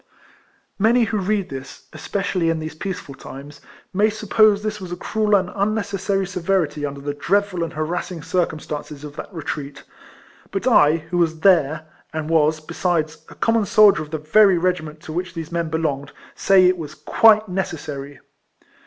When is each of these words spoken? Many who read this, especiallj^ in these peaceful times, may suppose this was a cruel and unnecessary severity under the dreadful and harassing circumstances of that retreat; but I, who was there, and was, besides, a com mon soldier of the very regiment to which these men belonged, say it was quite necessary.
Many 0.79 1.03
who 1.03 1.19
read 1.19 1.49
this, 1.49 1.85
especiallj^ 1.91 2.49
in 2.49 2.57
these 2.57 2.73
peaceful 2.73 3.13
times, 3.13 3.61
may 3.93 4.09
suppose 4.09 4.63
this 4.63 4.81
was 4.81 4.91
a 4.91 4.95
cruel 4.95 5.35
and 5.35 5.51
unnecessary 5.55 6.25
severity 6.25 6.87
under 6.87 7.01
the 7.01 7.13
dreadful 7.13 7.63
and 7.63 7.73
harassing 7.73 8.23
circumstances 8.23 9.03
of 9.03 9.15
that 9.17 9.31
retreat; 9.31 9.83
but 10.49 10.65
I, 10.65 10.97
who 11.11 11.19
was 11.19 11.41
there, 11.41 11.85
and 12.11 12.31
was, 12.31 12.59
besides, 12.59 13.23
a 13.29 13.35
com 13.35 13.53
mon 13.53 13.65
soldier 13.67 14.01
of 14.01 14.09
the 14.09 14.17
very 14.17 14.57
regiment 14.57 15.01
to 15.01 15.13
which 15.13 15.35
these 15.35 15.51
men 15.51 15.69
belonged, 15.69 16.13
say 16.33 16.65
it 16.65 16.79
was 16.79 16.95
quite 16.95 17.47
necessary. 17.47 18.19